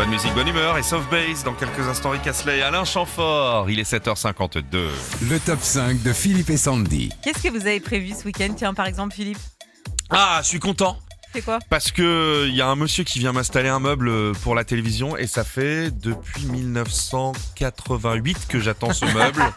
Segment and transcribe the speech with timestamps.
[0.00, 1.44] Bonne musique, bonne humeur et soft bass.
[1.44, 3.68] Dans quelques instants, Rick Astley et Alain Chamfort.
[3.68, 4.62] Il est 7h52.
[5.28, 7.10] Le top 5 de Philippe et Sandy.
[7.22, 8.48] Qu'est-ce que vous avez prévu ce week-end?
[8.56, 9.36] Tiens, par exemple, Philippe.
[10.08, 10.96] Ah, je suis content.
[11.34, 11.58] C'est quoi?
[11.68, 15.18] Parce que il y a un monsieur qui vient m'installer un meuble pour la télévision
[15.18, 19.42] et ça fait depuis 1988 que j'attends ce meuble.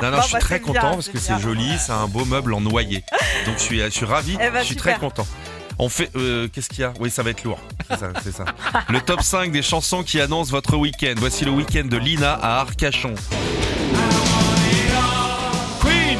[0.00, 2.08] Non, non, Bon, je suis bah, très bien, content parce que c'est joli, c'est un
[2.08, 3.04] beau meuble en noyer.
[3.46, 4.94] Donc je suis, je suis ravi, Eh ben, je suis super.
[4.94, 5.26] très content.
[5.78, 6.92] On fait, euh, qu'est-ce qu'il y a?
[7.00, 7.58] Oui, ça va être lourd.
[7.92, 8.44] C'est ça, c'est ça.
[8.88, 11.14] Le top 5 des chansons qui annoncent votre week-end.
[11.18, 13.14] Voici le week-end de Lina à Arcachon.
[15.80, 16.18] Queen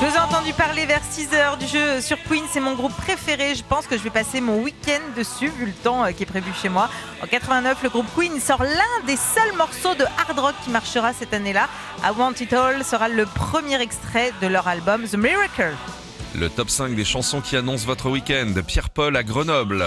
[0.00, 3.54] Je vous ai entendu parler vers 6h du jeu sur Queen, c'est mon groupe préféré.
[3.54, 6.26] Je pense que je vais passer mon week-end dessus, vu le temps euh, qui est
[6.26, 6.88] prévu chez moi.
[7.22, 11.12] En 89, le groupe Queen sort l'un des seuls morceaux de hard rock qui marchera
[11.12, 11.68] cette année-là.
[12.02, 15.74] I Want It All sera le premier extrait de leur album The Miracle.
[16.34, 18.52] Le top 5 des chansons qui annoncent votre week-end.
[18.66, 19.84] Pierre-Paul à Grenoble.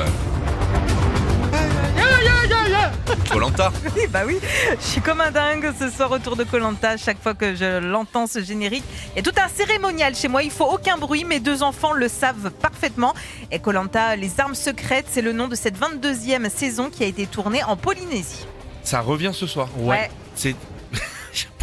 [3.31, 3.71] Colanta.
[3.95, 4.38] Oui, bah oui,
[4.79, 6.97] je suis comme un dingue ce soir autour de Colanta.
[6.97, 8.83] Chaque fois que je l'entends ce générique,
[9.14, 10.44] il y a tout un cérémonial chez moi.
[10.44, 11.23] Il faut aucun bruit.
[11.23, 13.14] Mes deux enfants le savent parfaitement.
[13.52, 17.25] Et Colanta, les armes secrètes, c'est le nom de cette 22e saison qui a été
[17.25, 18.45] tournée en Polynésie.
[18.83, 19.69] Ça revient ce soir.
[19.77, 20.09] Ouais.
[20.36, 20.55] C'est.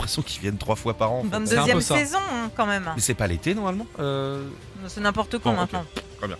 [0.00, 1.20] L'impression qu'ils viennent trois fois par an.
[1.20, 1.54] en fait.
[1.56, 2.90] 22e saison hein, quand même.
[2.94, 4.48] Mais c'est pas l'été normalement euh...
[4.88, 5.72] C'est n'importe quoi Bon, ok.
[5.72, 5.84] maintenant.
[6.18, 6.36] Très bien.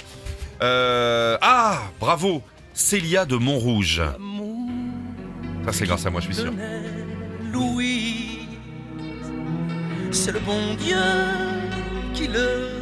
[0.63, 4.03] Euh, Ah, bravo Célia de Montrouge.
[5.67, 6.53] Ça c'est grâce à moi, je suis sûr.
[7.53, 8.49] Louis,
[10.11, 10.97] c'est le bon Dieu
[12.15, 12.80] qui le.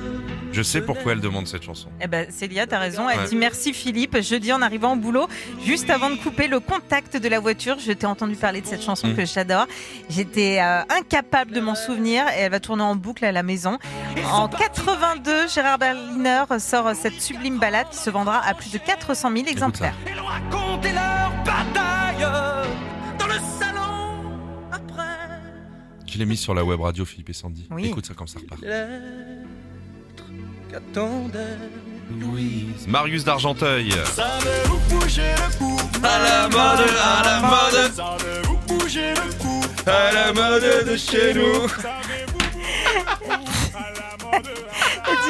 [0.58, 1.88] Je sais pourquoi elle demande cette chanson.
[2.00, 3.08] Eh ben, Célia, t'as raison.
[3.08, 3.28] Elle Ouais.
[3.28, 4.20] dit merci Philippe.
[4.20, 5.28] Jeudi, en arrivant au boulot,
[5.64, 8.82] juste avant de couper le contact de la voiture, je t'ai entendu parler de cette
[8.82, 9.14] chanson Mm.
[9.14, 9.66] que j'adore.
[10.10, 13.78] J'étais euh, incapable de m'en souvenir et elle va tourner en boucle à la maison.
[14.32, 19.30] En 82, Gérard Berliner sort cette sublime balade qui se vendra à plus de 400
[19.32, 19.94] 000 exemplaires.
[20.10, 22.26] Et leur raconter leur bataille
[23.16, 24.32] dans le salon
[24.72, 25.04] après.
[26.04, 27.68] Je l'ai mis sur la web radio Philippe et Sandy.
[27.70, 27.86] Oui.
[27.86, 28.60] Écoute ça comme ça repart.
[30.70, 31.56] Qu'attendait
[32.10, 32.86] Louise.
[32.86, 33.90] Marius d'Argenteuil.
[34.14, 40.12] Savez-vous bouger le cou À la mode, à la mode, Savez-vous bouger le cou à
[40.12, 41.66] la mode de chez nous.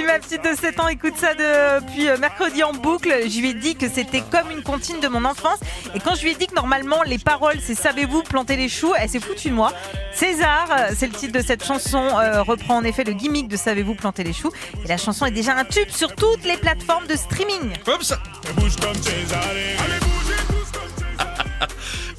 [0.09, 3.13] Ma petite de 7 ans écoute ça depuis euh, mercredi en boucle.
[3.29, 5.59] Je lui ai dit que c'était comme une comptine de mon enfance.
[5.95, 8.95] Et quand je lui ai dit que normalement les paroles c'est savez-vous planter les choux,
[8.99, 9.71] elle s'est foutue de moi.
[10.15, 13.59] César, euh, c'est le titre de cette chanson, euh, reprend en effet le gimmick de
[13.59, 14.51] savez-vous planter les choux.
[14.83, 17.73] Et la chanson est déjà un tube sur toutes les plateformes de streaming.
[17.87, 18.19] Hop ça.
[18.57, 21.69] Bouge comme César Allez bougez tous comme César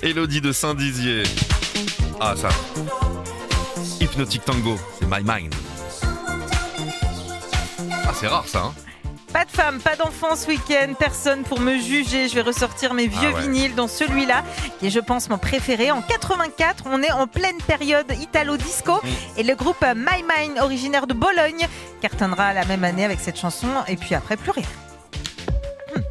[0.04, 1.24] Élodie de Saint-Dizier.
[2.22, 2.50] Ah ça.
[4.00, 5.56] Hypnotic Tango, c'est My Mind.
[8.20, 8.60] C'est rare ça.
[8.66, 8.74] Hein
[9.32, 12.28] Pas de femme, pas d'enfant ce week-end, personne pour me juger.
[12.28, 13.42] Je vais ressortir mes vieux Ah ouais.
[13.44, 14.44] vinyles dans celui-là,
[14.80, 15.92] qui est, je pense, mon préféré.
[15.92, 19.00] En 84, on est en pleine période italo-disco.
[19.38, 21.68] Et le groupe My Mind, originaire de Bologne,
[22.02, 23.68] cartonnera la même année avec cette chanson.
[23.88, 24.66] Et puis après, plus rien.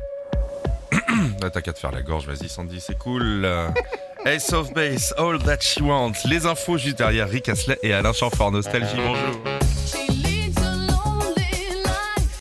[1.43, 3.49] Ah, T'as qu'à te faire la gorge, vas-y Sandy, c'est cool.
[4.27, 6.25] Ace of Base, All That She Wants.
[6.27, 8.51] Les infos juste derrière Rick Astley et Alain Chamfort.
[8.53, 9.58] Nostalgie, bonjour.